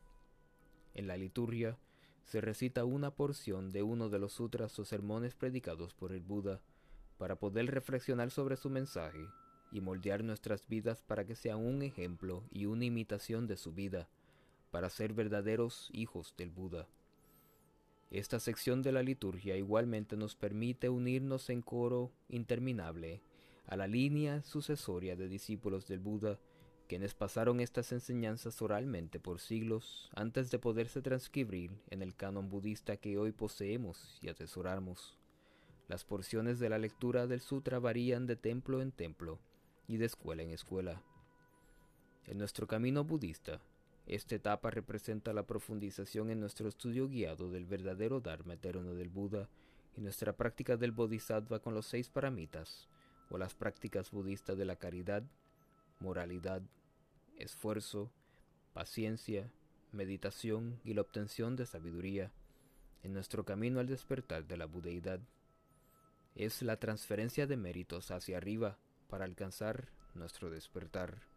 En 0.94 1.06
la 1.06 1.16
liturgia 1.16 1.78
se 2.24 2.40
recita 2.40 2.84
una 2.84 3.10
porción 3.10 3.72
de 3.72 3.82
uno 3.82 4.08
de 4.08 4.18
los 4.18 4.34
sutras 4.34 4.78
o 4.78 4.84
sermones 4.84 5.34
predicados 5.34 5.94
por 5.94 6.12
el 6.12 6.22
Buda 6.22 6.60
para 7.18 7.36
poder 7.36 7.66
reflexionar 7.66 8.30
sobre 8.30 8.56
su 8.56 8.70
mensaje 8.70 9.26
y 9.72 9.80
moldear 9.80 10.24
nuestras 10.24 10.66
vidas 10.68 11.02
para 11.02 11.26
que 11.26 11.34
sean 11.34 11.58
un 11.58 11.82
ejemplo 11.82 12.44
y 12.50 12.66
una 12.66 12.84
imitación 12.84 13.46
de 13.46 13.56
su 13.56 13.72
vida, 13.72 14.08
para 14.70 14.90
ser 14.90 15.12
verdaderos 15.12 15.88
hijos 15.92 16.34
del 16.36 16.50
Buda. 16.50 16.86
Esta 18.10 18.40
sección 18.40 18.82
de 18.82 18.90
la 18.90 19.04
liturgia 19.04 19.56
igualmente 19.56 20.16
nos 20.16 20.34
permite 20.34 20.88
unirnos 20.88 21.48
en 21.48 21.62
coro 21.62 22.10
interminable 22.28 23.22
a 23.66 23.76
la 23.76 23.86
línea 23.86 24.42
sucesoria 24.42 25.14
de 25.14 25.28
discípulos 25.28 25.86
del 25.86 26.00
Buda, 26.00 26.40
quienes 26.88 27.14
pasaron 27.14 27.60
estas 27.60 27.92
enseñanzas 27.92 28.60
oralmente 28.62 29.20
por 29.20 29.38
siglos 29.38 30.10
antes 30.16 30.50
de 30.50 30.58
poderse 30.58 31.02
transcribir 31.02 31.70
en 31.88 32.02
el 32.02 32.16
canon 32.16 32.48
budista 32.48 32.96
que 32.96 33.16
hoy 33.16 33.30
poseemos 33.30 34.18
y 34.20 34.28
atesoramos. 34.28 35.16
Las 35.86 36.04
porciones 36.04 36.58
de 36.58 36.68
la 36.68 36.78
lectura 36.78 37.28
del 37.28 37.40
sutra 37.40 37.78
varían 37.78 38.26
de 38.26 38.34
templo 38.34 38.82
en 38.82 38.90
templo 38.90 39.38
y 39.86 39.98
de 39.98 40.06
escuela 40.06 40.42
en 40.42 40.50
escuela. 40.50 41.00
En 42.26 42.38
nuestro 42.38 42.66
camino 42.66 43.04
budista, 43.04 43.60
esta 44.10 44.34
etapa 44.34 44.70
representa 44.70 45.32
la 45.32 45.46
profundización 45.46 46.30
en 46.30 46.40
nuestro 46.40 46.68
estudio 46.68 47.06
guiado 47.06 47.48
del 47.48 47.64
verdadero 47.64 48.20
Dharma 48.20 48.54
eterno 48.54 48.94
del 48.94 49.08
Buda 49.08 49.48
y 49.96 50.00
nuestra 50.00 50.32
práctica 50.36 50.76
del 50.76 50.90
Bodhisattva 50.90 51.60
con 51.60 51.74
los 51.74 51.86
seis 51.86 52.10
paramitas, 52.10 52.88
o 53.30 53.38
las 53.38 53.54
prácticas 53.54 54.10
budistas 54.10 54.58
de 54.58 54.64
la 54.64 54.74
caridad, 54.74 55.22
moralidad, 56.00 56.60
esfuerzo, 57.36 58.10
paciencia, 58.72 59.52
meditación 59.92 60.80
y 60.82 60.94
la 60.94 61.02
obtención 61.02 61.54
de 61.54 61.66
sabiduría, 61.66 62.32
en 63.04 63.12
nuestro 63.12 63.44
camino 63.44 63.78
al 63.78 63.86
despertar 63.86 64.44
de 64.44 64.56
la 64.56 64.66
budeidad. 64.66 65.20
Es 66.34 66.62
la 66.62 66.78
transferencia 66.78 67.46
de 67.46 67.56
méritos 67.56 68.10
hacia 68.10 68.38
arriba 68.38 68.76
para 69.08 69.24
alcanzar 69.24 69.86
nuestro 70.14 70.50
despertar. 70.50 71.29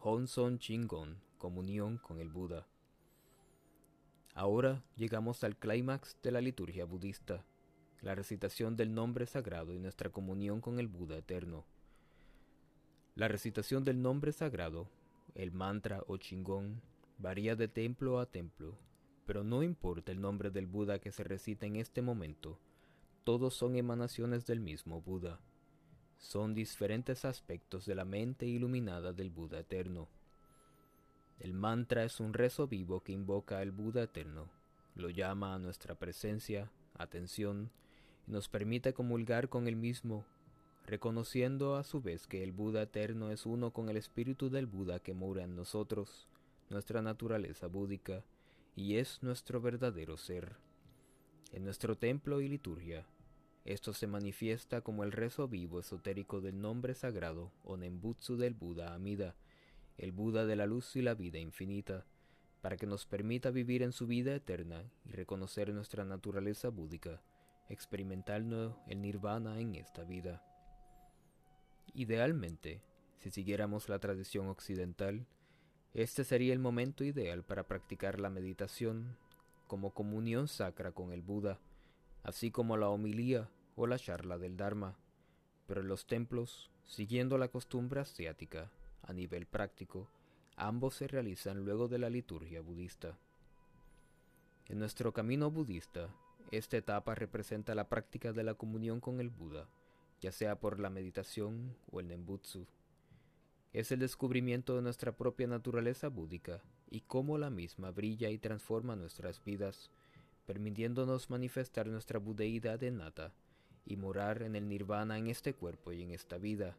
Honson 0.00 0.60
Chingon, 0.60 1.20
comunión 1.38 1.98
con 1.98 2.20
el 2.20 2.28
Buda. 2.28 2.68
Ahora 4.32 4.84
llegamos 4.94 5.42
al 5.42 5.56
clímax 5.56 6.16
de 6.22 6.30
la 6.30 6.40
liturgia 6.40 6.84
budista, 6.84 7.44
la 8.00 8.14
recitación 8.14 8.76
del 8.76 8.94
nombre 8.94 9.26
sagrado 9.26 9.74
y 9.74 9.80
nuestra 9.80 10.10
comunión 10.10 10.60
con 10.60 10.78
el 10.78 10.86
Buda 10.86 11.16
eterno. 11.16 11.64
La 13.16 13.26
recitación 13.26 13.82
del 13.82 14.00
nombre 14.00 14.30
sagrado, 14.30 14.88
el 15.34 15.50
mantra 15.50 16.04
o 16.06 16.16
chingón, 16.16 16.80
varía 17.18 17.56
de 17.56 17.66
templo 17.66 18.20
a 18.20 18.26
templo, 18.26 18.78
pero 19.26 19.42
no 19.42 19.64
importa 19.64 20.12
el 20.12 20.20
nombre 20.20 20.50
del 20.50 20.68
Buda 20.68 21.00
que 21.00 21.10
se 21.10 21.24
recita 21.24 21.66
en 21.66 21.74
este 21.74 22.02
momento, 22.02 22.60
todos 23.24 23.52
son 23.54 23.74
emanaciones 23.74 24.46
del 24.46 24.60
mismo 24.60 25.00
Buda 25.02 25.40
son 26.18 26.54
diferentes 26.54 27.24
aspectos 27.24 27.86
de 27.86 27.94
la 27.94 28.04
mente 28.04 28.46
iluminada 28.46 29.12
del 29.12 29.30
Buda 29.30 29.60
eterno. 29.60 30.08
El 31.38 31.54
mantra 31.54 32.04
es 32.04 32.20
un 32.20 32.34
rezo 32.34 32.66
vivo 32.66 33.00
que 33.00 33.12
invoca 33.12 33.60
al 33.60 33.70
Buda 33.70 34.02
eterno, 34.02 34.48
lo 34.96 35.10
llama 35.10 35.54
a 35.54 35.58
nuestra 35.58 35.94
presencia, 35.94 36.70
atención, 36.94 37.70
y 38.26 38.32
nos 38.32 38.48
permite 38.48 38.92
comulgar 38.92 39.48
con 39.48 39.68
el 39.68 39.76
mismo, 39.76 40.24
reconociendo 40.86 41.76
a 41.76 41.84
su 41.84 42.02
vez 42.02 42.26
que 42.26 42.42
el 42.42 42.52
Buda 42.52 42.82
eterno 42.82 43.30
es 43.30 43.46
uno 43.46 43.72
con 43.72 43.88
el 43.88 43.96
espíritu 43.96 44.50
del 44.50 44.66
Buda 44.66 44.98
que 44.98 45.14
mora 45.14 45.44
en 45.44 45.54
nosotros, 45.54 46.26
nuestra 46.68 47.00
naturaleza 47.00 47.68
búdica, 47.68 48.24
y 48.74 48.96
es 48.96 49.22
nuestro 49.22 49.60
verdadero 49.60 50.16
ser. 50.16 50.56
En 51.52 51.64
nuestro 51.64 51.96
templo 51.96 52.40
y 52.40 52.48
liturgia, 52.48 53.06
esto 53.68 53.92
se 53.92 54.06
manifiesta 54.06 54.80
como 54.80 55.04
el 55.04 55.12
rezo 55.12 55.46
vivo 55.46 55.78
esotérico 55.78 56.40
del 56.40 56.58
nombre 56.58 56.94
sagrado 56.94 57.52
o 57.64 57.76
Nembutsu 57.76 58.38
del 58.38 58.54
Buda 58.54 58.94
Amida, 58.94 59.36
el 59.98 60.10
Buda 60.10 60.46
de 60.46 60.56
la 60.56 60.64
luz 60.64 60.96
y 60.96 61.02
la 61.02 61.12
vida 61.12 61.38
infinita, 61.38 62.06
para 62.62 62.78
que 62.78 62.86
nos 62.86 63.04
permita 63.04 63.50
vivir 63.50 63.82
en 63.82 63.92
su 63.92 64.06
vida 64.06 64.34
eterna 64.34 64.90
y 65.04 65.10
reconocer 65.10 65.70
nuestra 65.74 66.06
naturaleza 66.06 66.70
búdica, 66.70 67.20
experimentando 67.68 68.80
el 68.86 69.02
nirvana 69.02 69.60
en 69.60 69.74
esta 69.74 70.02
vida. 70.02 70.42
Idealmente, 71.92 72.80
si 73.18 73.30
siguiéramos 73.30 73.90
la 73.90 73.98
tradición 73.98 74.48
occidental, 74.48 75.26
este 75.92 76.24
sería 76.24 76.54
el 76.54 76.58
momento 76.58 77.04
ideal 77.04 77.44
para 77.44 77.66
practicar 77.66 78.18
la 78.18 78.30
meditación 78.30 79.18
como 79.66 79.92
comunión 79.92 80.48
sacra 80.48 80.92
con 80.92 81.12
el 81.12 81.20
Buda, 81.20 81.60
así 82.22 82.50
como 82.50 82.78
la 82.78 82.88
homilía 82.88 83.50
o 83.78 83.86
la 83.86 83.96
charla 83.96 84.38
del 84.38 84.56
Dharma, 84.56 84.98
pero 85.68 85.82
en 85.82 85.88
los 85.88 86.04
templos, 86.04 86.68
siguiendo 86.84 87.38
la 87.38 87.46
costumbre 87.46 88.00
asiática, 88.00 88.72
a 89.02 89.12
nivel 89.12 89.46
práctico, 89.46 90.08
ambos 90.56 90.96
se 90.96 91.06
realizan 91.06 91.64
luego 91.64 91.86
de 91.86 91.98
la 91.98 92.10
liturgia 92.10 92.60
budista. 92.60 93.16
En 94.66 94.80
nuestro 94.80 95.12
camino 95.12 95.52
budista, 95.52 96.08
esta 96.50 96.76
etapa 96.76 97.14
representa 97.14 97.76
la 97.76 97.88
práctica 97.88 98.32
de 98.32 98.42
la 98.42 98.54
comunión 98.54 98.98
con 98.98 99.20
el 99.20 99.30
Buda, 99.30 99.68
ya 100.20 100.32
sea 100.32 100.58
por 100.58 100.80
la 100.80 100.90
meditación 100.90 101.76
o 101.92 102.00
el 102.00 102.08
Nembutsu. 102.08 102.66
Es 103.72 103.92
el 103.92 104.00
descubrimiento 104.00 104.74
de 104.74 104.82
nuestra 104.82 105.12
propia 105.16 105.46
naturaleza 105.46 106.08
búdica 106.08 106.62
y 106.90 107.02
cómo 107.02 107.38
la 107.38 107.48
misma 107.48 107.92
brilla 107.92 108.28
y 108.28 108.38
transforma 108.38 108.96
nuestras 108.96 109.44
vidas, 109.44 109.92
permitiéndonos 110.46 111.30
manifestar 111.30 111.86
nuestra 111.86 112.18
budeidad 112.18 112.80
nata 112.90 113.32
y 113.88 113.96
morar 113.96 114.42
en 114.42 114.54
el 114.54 114.68
nirvana 114.68 115.16
en 115.16 115.28
este 115.28 115.54
cuerpo 115.54 115.92
y 115.92 116.02
en 116.02 116.10
esta 116.10 116.36
vida, 116.36 116.76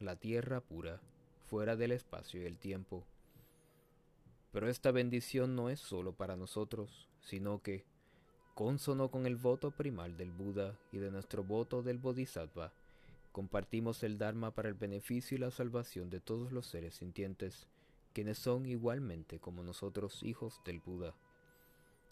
la 0.00 0.16
tierra 0.16 0.62
pura, 0.62 0.98
fuera 1.44 1.76
del 1.76 1.92
espacio 1.92 2.40
y 2.40 2.46
el 2.46 2.58
tiempo. 2.58 3.04
Pero 4.50 4.66
esta 4.68 4.90
bendición 4.90 5.54
no 5.54 5.68
es 5.68 5.78
solo 5.78 6.14
para 6.14 6.36
nosotros, 6.36 7.06
sino 7.20 7.62
que, 7.62 7.84
consono 8.54 9.10
con 9.10 9.26
el 9.26 9.36
voto 9.36 9.70
primal 9.70 10.16
del 10.16 10.32
Buda 10.32 10.78
y 10.90 10.96
de 10.96 11.10
nuestro 11.10 11.44
voto 11.44 11.82
del 11.82 11.98
Bodhisattva, 11.98 12.72
compartimos 13.30 14.02
el 14.02 14.16
Dharma 14.16 14.54
para 14.54 14.70
el 14.70 14.74
beneficio 14.74 15.36
y 15.36 15.40
la 15.40 15.50
salvación 15.50 16.08
de 16.08 16.20
todos 16.20 16.50
los 16.50 16.66
seres 16.66 16.94
sintientes, 16.94 17.68
quienes 18.14 18.38
son 18.38 18.64
igualmente 18.64 19.38
como 19.38 19.62
nosotros 19.62 20.22
hijos 20.22 20.62
del 20.64 20.80
Buda. 20.80 21.14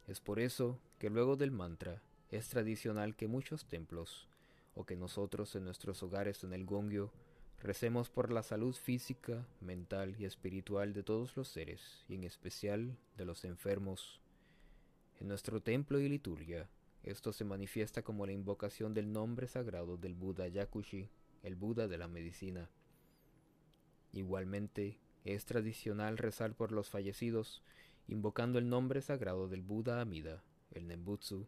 Es 0.07 0.21
por 0.21 0.41
eso 0.41 0.79
que 0.99 1.09
luego 1.09 1.37
del 1.37 1.53
mantra 1.53 2.03
es 2.31 2.49
tradicional 2.49 3.17
que 3.17 3.29
muchos 3.29 3.67
templos, 3.67 4.29
o 4.75 4.85
que 4.85 4.97
nosotros 4.97 5.55
en 5.55 5.65
nuestros 5.65 6.03
hogares 6.03 6.43
en 6.45 6.53
el 6.53 6.65
Gongyo, 6.65 7.13
recemos 7.63 8.11
por 8.11 8.31
la 8.31 8.43
salud 8.43 8.75
física, 8.75 9.47
mental 9.61 10.17
y 10.19 10.25
espiritual 10.25 10.93
de 10.93 11.03
todos 11.03 11.37
los 11.37 11.49
seres, 11.49 12.05
y 12.09 12.15
en 12.15 12.25
especial 12.25 12.97
de 13.17 13.25
los 13.25 13.45
enfermos. 13.45 14.21
En 15.21 15.29
nuestro 15.29 15.63
templo 15.63 15.99
y 15.99 16.09
liturgia, 16.09 16.69
esto 17.03 17.33
se 17.33 17.45
manifiesta 17.45 18.03
como 18.03 18.27
la 18.27 18.33
invocación 18.33 18.93
del 18.93 19.13
nombre 19.13 19.47
sagrado 19.47 19.97
del 19.97 20.15
Buda 20.15 20.49
Yakushi, 20.49 21.09
el 21.43 21.55
Buda 21.55 21.89
de 21.89 21.99
la 21.99 22.09
medicina. 22.09 22.69
Igualmente, 24.13 24.99
es 25.25 25.45
tradicional 25.45 26.19
rezar 26.19 26.55
por 26.55 26.73
los 26.73 26.91
fallecidos, 26.91 27.63
invocando 28.09 28.59
el 28.59 28.69
nombre 28.69 29.01
sagrado 29.01 29.49
del 29.49 29.63
Buda 29.63 30.01
Amida, 30.01 30.43
el 30.73 30.87
Nembutsu, 30.87 31.47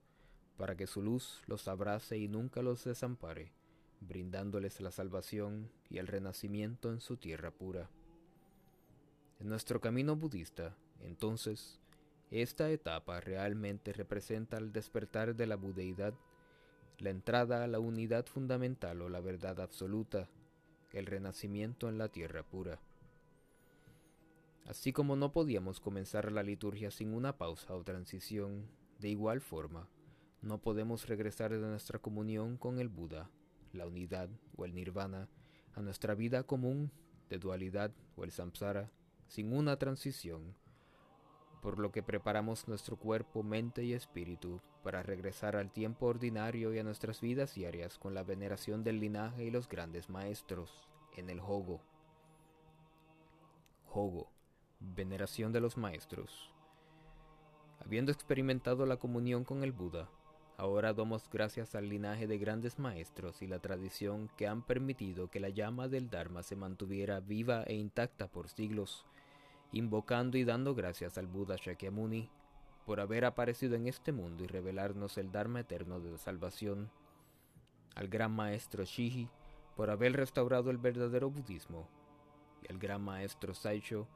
para 0.58 0.76
que 0.76 0.86
su 0.86 1.00
luz 1.00 1.40
los 1.46 1.68
abrace 1.68 2.18
y 2.18 2.28
nunca 2.28 2.60
los 2.62 2.84
desampare, 2.84 3.52
brindándoles 4.00 4.80
la 4.80 4.90
salvación 4.90 5.70
y 5.88 5.98
el 5.98 6.08
renacimiento 6.08 6.90
en 6.90 7.00
su 7.00 7.16
tierra 7.16 7.52
pura. 7.52 7.88
En 9.38 9.48
nuestro 9.48 9.80
camino 9.80 10.16
budista, 10.16 10.76
entonces, 11.00 11.78
esta 12.32 12.70
etapa 12.70 13.20
realmente 13.20 13.92
representa 13.92 14.58
el 14.58 14.72
despertar 14.72 15.36
de 15.36 15.46
la 15.46 15.54
budeidad, 15.54 16.12
la 16.98 17.10
entrada 17.10 17.62
a 17.62 17.68
la 17.68 17.78
unidad 17.78 18.26
fundamental 18.26 19.00
o 19.00 19.08
la 19.08 19.20
verdad 19.20 19.60
absoluta, 19.60 20.28
el 20.92 21.06
renacimiento 21.06 21.88
en 21.88 21.98
la 21.98 22.08
tierra 22.08 22.42
pura. 22.42 22.80
Así 24.66 24.92
como 24.92 25.14
no 25.14 25.32
podíamos 25.32 25.78
comenzar 25.78 26.32
la 26.32 26.42
liturgia 26.42 26.90
sin 26.90 27.14
una 27.14 27.38
pausa 27.38 27.74
o 27.74 27.84
transición, 27.84 28.66
de 28.98 29.08
igual 29.08 29.40
forma, 29.40 29.88
no 30.42 30.58
podemos 30.58 31.06
regresar 31.08 31.50
de 31.50 31.58
nuestra 31.58 31.98
comunión 31.98 32.56
con 32.56 32.78
el 32.78 32.88
Buda, 32.88 33.30
la 33.72 33.86
unidad 33.86 34.28
o 34.56 34.64
el 34.64 34.74
nirvana, 34.74 35.28
a 35.74 35.80
nuestra 35.80 36.14
vida 36.14 36.42
común 36.42 36.90
de 37.28 37.38
dualidad 37.38 37.92
o 38.16 38.24
el 38.24 38.30
samsara, 38.30 38.90
sin 39.26 39.52
una 39.52 39.76
transición 39.78 40.54
por 41.60 41.78
lo 41.78 41.90
que 41.90 42.02
preparamos 42.02 42.68
nuestro 42.68 42.96
cuerpo, 42.96 43.42
mente 43.42 43.82
y 43.84 43.92
espíritu 43.92 44.60
para 44.82 45.02
regresar 45.02 45.56
al 45.56 45.70
tiempo 45.70 46.06
ordinario 46.06 46.72
y 46.72 46.78
a 46.78 46.84
nuestras 46.84 47.20
vidas 47.20 47.54
diarias 47.54 47.98
con 47.98 48.14
la 48.14 48.22
veneración 48.22 48.84
del 48.84 49.00
linaje 49.00 49.44
y 49.44 49.50
los 49.50 49.68
grandes 49.68 50.08
maestros 50.08 50.88
en 51.16 51.30
el 51.30 51.40
Hogo. 51.40 51.80
Hogo, 53.92 54.30
veneración 54.78 55.52
de 55.52 55.60
los 55.60 55.76
maestros. 55.76 56.52
Habiendo 57.80 58.12
experimentado 58.12 58.86
la 58.86 58.96
comunión 58.96 59.44
con 59.44 59.64
el 59.64 59.72
Buda, 59.72 60.08
ahora 60.58 60.92
damos 60.92 61.30
gracias 61.30 61.74
al 61.74 61.88
linaje 61.88 62.26
de 62.26 62.36
grandes 62.36 62.78
maestros 62.78 63.40
y 63.40 63.46
la 63.46 63.60
tradición 63.60 64.28
que 64.36 64.46
han 64.46 64.60
permitido 64.60 65.30
que 65.30 65.40
la 65.40 65.48
llama 65.48 65.88
del 65.88 66.10
Dharma 66.10 66.42
se 66.42 66.56
mantuviera 66.56 67.20
viva 67.20 67.62
e 67.62 67.74
intacta 67.74 68.26
por 68.28 68.50
siglos 68.50 69.06
invocando 69.72 70.38
y 70.38 70.44
dando 70.44 70.74
gracias 70.74 71.18
al 71.18 71.26
Buda 71.26 71.56
Shakyamuni 71.56 72.28
por 72.86 73.00
haber 73.00 73.24
aparecido 73.24 73.76
en 73.76 73.86
este 73.86 74.12
mundo 74.12 74.44
y 74.44 74.46
revelarnos 74.46 75.18
el 75.18 75.30
Dharma 75.30 75.60
eterno 75.60 76.00
de 76.00 76.12
la 76.12 76.18
salvación, 76.18 76.90
al 77.94 78.08
gran 78.08 78.32
maestro 78.32 78.84
Shihi 78.84 79.28
por 79.76 79.90
haber 79.90 80.14
restaurado 80.14 80.70
el 80.70 80.78
verdadero 80.78 81.30
budismo, 81.30 81.86
y 82.62 82.72
al 82.72 82.78
gran 82.78 83.02
maestro 83.02 83.54
Saicho 83.54 84.08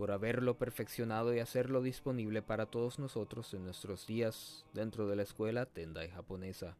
por 0.00 0.12
haberlo 0.12 0.56
perfeccionado 0.56 1.34
y 1.34 1.40
hacerlo 1.40 1.82
disponible 1.82 2.40
para 2.40 2.64
todos 2.64 2.98
nosotros 2.98 3.52
en 3.52 3.64
nuestros 3.64 4.06
días 4.06 4.64
dentro 4.72 5.06
de 5.06 5.14
la 5.14 5.24
escuela 5.24 5.66
Tendai 5.66 6.08
japonesa. 6.08 6.78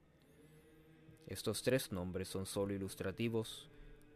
Estos 1.27 1.63
tres 1.63 1.93
nombres 1.93 2.29
son 2.29 2.47
solo 2.47 2.73
ilustrativos, 2.73 3.69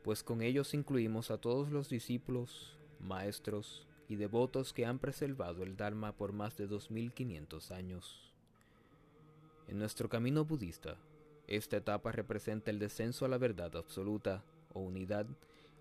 pues 0.02 0.22
con 0.22 0.40
ellos 0.40 0.72
incluimos 0.72 1.30
a 1.30 1.36
todos 1.36 1.70
los 1.70 1.90
discípulos, 1.90 2.78
maestros, 2.98 3.86
y 4.08 4.16
devotos 4.16 4.72
que 4.72 4.86
han 4.86 4.98
preservado 4.98 5.64
el 5.64 5.76
Dharma 5.76 6.16
por 6.16 6.32
más 6.32 6.56
de 6.56 6.66
2500 6.66 7.72
años. 7.72 8.32
En 9.68 9.80
nuestro 9.80 10.08
camino 10.08 10.46
budista, 10.46 10.96
esta 11.46 11.76
etapa 11.76 12.10
representa 12.10 12.70
el 12.70 12.78
descenso 12.78 13.26
a 13.26 13.28
la 13.28 13.36
verdad 13.36 13.76
absoluta 13.76 14.42
o 14.72 14.80
unidad 14.80 15.26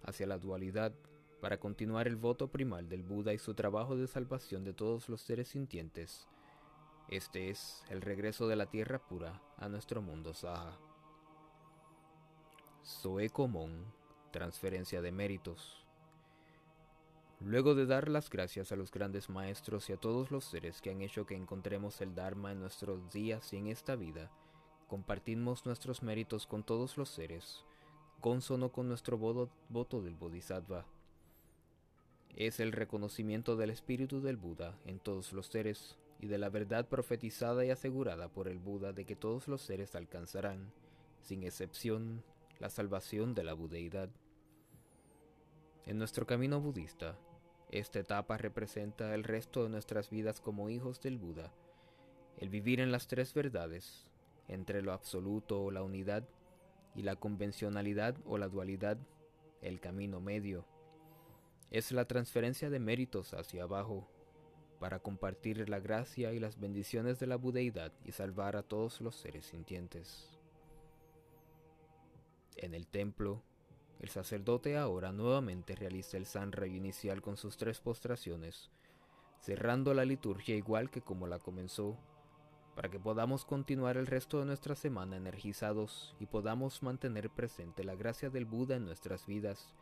hacia 0.03 0.27
la 0.27 0.37
dualidad 0.37 0.91
para 1.43 1.59
continuar 1.59 2.07
el 2.07 2.15
voto 2.15 2.47
primal 2.47 2.87
del 2.87 3.03
Buda 3.03 3.33
y 3.33 3.37
su 3.37 3.53
trabajo 3.53 3.97
de 3.97 4.07
salvación 4.07 4.63
de 4.63 4.71
todos 4.71 5.09
los 5.09 5.19
seres 5.19 5.49
sintientes. 5.49 6.25
Este 7.09 7.49
es 7.49 7.83
el 7.89 8.01
regreso 8.01 8.47
de 8.47 8.55
la 8.55 8.67
tierra 8.67 8.99
pura 8.99 9.41
a 9.57 9.67
nuestro 9.67 10.01
mundo 10.01 10.33
Saha. 10.33 10.79
Soe 12.81 13.29
común, 13.29 13.83
transferencia 14.31 15.01
de 15.01 15.11
méritos. 15.11 15.85
Luego 17.41 17.75
de 17.75 17.87
dar 17.87 18.07
las 18.07 18.29
gracias 18.29 18.71
a 18.71 18.77
los 18.77 18.89
grandes 18.89 19.29
maestros 19.29 19.89
y 19.89 19.91
a 19.91 19.97
todos 19.97 20.31
los 20.31 20.45
seres 20.45 20.81
que 20.81 20.91
han 20.91 21.01
hecho 21.01 21.25
que 21.25 21.35
encontremos 21.35 21.99
el 21.99 22.15
Dharma 22.15 22.53
en 22.53 22.61
nuestros 22.61 23.11
días 23.11 23.51
y 23.51 23.57
en 23.57 23.67
esta 23.67 23.97
vida, 23.97 24.31
compartimos 24.87 25.65
nuestros 25.65 26.03
méritos 26.03 26.47
con 26.47 26.63
todos 26.63 26.97
los 26.97 27.09
seres, 27.09 27.65
consono 28.21 28.71
con 28.71 28.87
nuestro 28.87 29.17
voto 29.17 30.01
del 30.01 30.15
Bodhisattva. 30.15 30.85
Es 32.45 32.59
el 32.59 32.73
reconocimiento 32.73 33.55
del 33.55 33.69
espíritu 33.69 34.19
del 34.19 34.35
Buda 34.35 34.77
en 34.83 34.99
todos 34.99 35.31
los 35.31 35.47
seres 35.47 35.97
y 36.19 36.27
de 36.27 36.37
la 36.37 36.49
verdad 36.49 36.89
profetizada 36.89 37.63
y 37.63 37.69
asegurada 37.69 38.27
por 38.27 38.49
el 38.49 38.59
Buda 38.59 38.91
de 38.91 39.05
que 39.05 39.15
todos 39.15 39.47
los 39.47 39.61
seres 39.61 39.95
alcanzarán, 39.95 40.73
sin 41.21 41.43
excepción, 41.43 42.21
la 42.59 42.69
salvación 42.69 43.33
de 43.33 43.45
la 43.45 43.53
budeidad. 43.53 44.09
En 45.85 45.97
nuestro 45.97 46.27
camino 46.27 46.59
budista, 46.59 47.17
esta 47.71 47.99
etapa 47.99 48.35
representa 48.35 49.15
el 49.15 49.23
resto 49.23 49.63
de 49.63 49.69
nuestras 49.69 50.09
vidas 50.09 50.41
como 50.41 50.69
hijos 50.69 50.99
del 50.99 51.17
Buda, 51.17 51.53
el 52.35 52.49
vivir 52.49 52.81
en 52.81 52.91
las 52.91 53.07
tres 53.07 53.33
verdades, 53.33 54.11
entre 54.49 54.81
lo 54.81 54.91
absoluto 54.91 55.63
o 55.63 55.71
la 55.71 55.81
unidad 55.81 56.27
y 56.93 57.03
la 57.03 57.15
convencionalidad 57.15 58.17
o 58.25 58.37
la 58.37 58.49
dualidad, 58.49 58.97
el 59.61 59.79
camino 59.79 60.19
medio. 60.19 60.72
Es 61.73 61.91
la 61.91 62.05
transferencia 62.05 62.69
de 62.69 62.79
méritos 62.79 63.33
hacia 63.33 63.63
abajo, 63.63 64.07
para 64.79 64.99
compartir 64.99 65.67
la 65.69 65.79
gracia 65.79 66.31
y 66.31 66.39
las 66.39 66.59
bendiciones 66.59 67.17
de 67.17 67.25
la 67.25 67.35
budeidad 67.35 67.91
y 68.05 68.11
salvar 68.11 68.55
a 68.55 68.61
todos 68.61 69.01
los 69.01 69.15
seres 69.15 69.47
sintientes. 69.47 70.37
En 72.57 72.75
el 72.75 72.85
templo, 72.85 73.41
el 73.99 74.09
sacerdote 74.09 74.77
ahora 74.77 75.11
nuevamente 75.11 75.75
realiza 75.75 76.17
el 76.17 76.27
sanray 76.27 76.75
inicial 76.75 77.23
con 77.23 77.37
sus 77.37 77.57
tres 77.57 77.79
postraciones, 77.79 78.69
cerrando 79.39 79.95
la 79.95 80.05
liturgia 80.05 80.55
igual 80.55 80.91
que 80.91 81.01
como 81.01 81.25
la 81.25 81.39
comenzó, 81.39 81.97
para 82.75 82.91
que 82.91 82.99
podamos 82.99 83.45
continuar 83.45 83.97
el 83.97 84.05
resto 84.05 84.37
de 84.37 84.45
nuestra 84.45 84.75
semana 84.75 85.17
energizados 85.17 86.15
y 86.19 86.27
podamos 86.27 86.83
mantener 86.83 87.31
presente 87.31 87.83
la 87.83 87.95
gracia 87.95 88.29
del 88.29 88.45
Buda 88.45 88.75
en 88.75 88.85
nuestras 88.85 89.25
vidas 89.25 89.73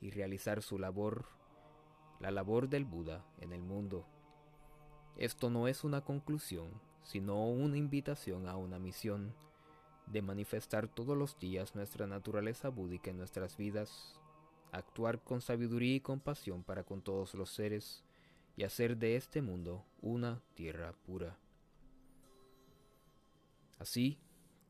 y 0.00 0.10
realizar 0.10 0.62
su 0.62 0.78
labor, 0.78 1.39
la 2.20 2.30
labor 2.30 2.68
del 2.68 2.84
Buda 2.84 3.24
en 3.38 3.52
el 3.52 3.62
mundo. 3.62 4.06
Esto 5.16 5.50
no 5.50 5.66
es 5.68 5.84
una 5.84 6.02
conclusión, 6.02 6.70
sino 7.02 7.48
una 7.48 7.78
invitación 7.78 8.46
a 8.46 8.56
una 8.56 8.78
misión 8.78 9.34
de 10.06 10.22
manifestar 10.22 10.88
todos 10.88 11.16
los 11.16 11.38
días 11.38 11.74
nuestra 11.74 12.06
naturaleza 12.06 12.68
búdica 12.68 13.10
en 13.10 13.16
nuestras 13.16 13.56
vidas, 13.56 14.20
actuar 14.70 15.22
con 15.22 15.40
sabiduría 15.40 15.96
y 15.96 16.00
compasión 16.00 16.62
para 16.62 16.84
con 16.84 17.00
todos 17.00 17.34
los 17.34 17.50
seres 17.50 18.04
y 18.56 18.64
hacer 18.64 18.96
de 18.98 19.16
este 19.16 19.40
mundo 19.40 19.84
una 20.02 20.42
tierra 20.54 20.92
pura. 21.06 21.38
Así, 23.78 24.18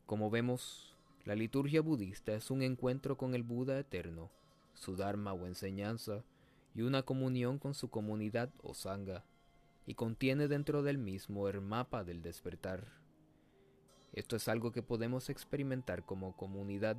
como 0.06 0.30
vemos, 0.30 0.96
la 1.24 1.34
liturgia 1.34 1.80
budista 1.80 2.32
es 2.32 2.50
un 2.50 2.62
encuentro 2.62 3.16
con 3.16 3.34
el 3.34 3.42
Buda 3.42 3.78
eterno, 3.78 4.30
su 4.74 4.94
Dharma 4.94 5.32
o 5.32 5.46
enseñanza, 5.46 6.24
y 6.74 6.82
una 6.82 7.02
comunión 7.02 7.58
con 7.58 7.74
su 7.74 7.90
comunidad 7.90 8.50
o 8.62 8.74
sangha, 8.74 9.24
y 9.86 9.94
contiene 9.94 10.48
dentro 10.48 10.82
del 10.82 10.98
mismo 10.98 11.48
el 11.48 11.60
mapa 11.60 12.04
del 12.04 12.22
despertar 12.22 13.00
esto 14.12 14.36
es 14.36 14.48
algo 14.48 14.72
que 14.72 14.82
podemos 14.82 15.30
experimentar 15.30 16.04
como 16.04 16.36
comunidad, 16.36 16.96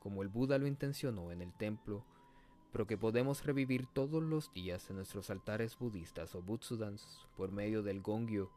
como 0.00 0.22
el 0.22 0.28
Buda 0.28 0.58
lo 0.58 0.66
intencionó 0.66 1.32
en 1.32 1.40
el 1.40 1.52
templo, 1.54 2.04
pero 2.72 2.86
que 2.86 2.98
podemos 2.98 3.44
revivir 3.44 3.86
todos 3.86 4.22
los 4.22 4.52
días 4.52 4.88
en 4.90 4.96
nuestros 4.96 5.30
altares 5.30 5.78
budistas 5.78 6.34
o 6.34 6.42
butsudans 6.42 7.26
por 7.36 7.52
medio 7.52 7.82
del 7.82 8.02
gongyo, 8.02 8.50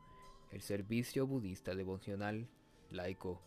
el 0.52 0.62
servicio 0.62 1.26
budista 1.26 1.74
devocional 1.74 2.50
laico, 2.90 3.42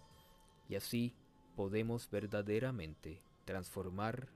y 0.68 0.76
así 0.76 1.14
podemos 1.54 2.10
verdaderamente 2.10 3.20
transformar 3.44 4.28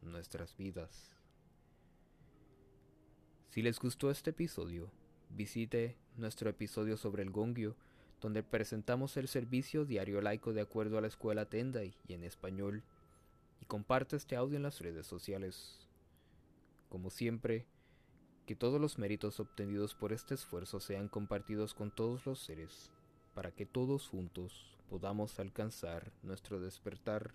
nuestras 0.00 0.56
vidas. 0.56 1.21
Si 3.52 3.60
les 3.60 3.78
gustó 3.78 4.10
este 4.10 4.30
episodio, 4.30 4.90
visite 5.28 5.98
nuestro 6.16 6.48
episodio 6.48 6.96
sobre 6.96 7.22
el 7.22 7.30
gongyo, 7.30 7.76
donde 8.18 8.42
presentamos 8.42 9.18
el 9.18 9.28
servicio 9.28 9.84
diario 9.84 10.22
laico 10.22 10.54
de 10.54 10.62
acuerdo 10.62 10.96
a 10.96 11.02
la 11.02 11.08
escuela 11.08 11.44
Tendai 11.44 11.94
y 12.08 12.14
en 12.14 12.24
español, 12.24 12.82
y 13.60 13.66
comparte 13.66 14.16
este 14.16 14.36
audio 14.36 14.56
en 14.56 14.62
las 14.62 14.80
redes 14.80 15.06
sociales. 15.06 15.86
Como 16.88 17.10
siempre, 17.10 17.66
que 18.46 18.56
todos 18.56 18.80
los 18.80 18.96
méritos 18.96 19.38
obtenidos 19.38 19.94
por 19.94 20.14
este 20.14 20.32
esfuerzo 20.32 20.80
sean 20.80 21.08
compartidos 21.08 21.74
con 21.74 21.90
todos 21.90 22.24
los 22.24 22.38
seres, 22.38 22.90
para 23.34 23.50
que 23.50 23.66
todos 23.66 24.08
juntos 24.08 24.78
podamos 24.88 25.38
alcanzar 25.38 26.10
nuestro 26.22 26.58
despertar. 26.58 27.34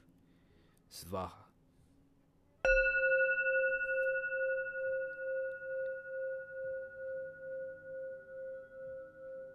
Svaha. 0.89 1.46